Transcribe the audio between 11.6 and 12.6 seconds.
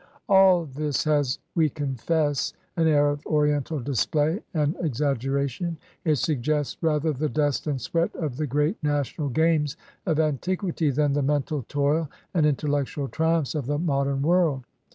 toil and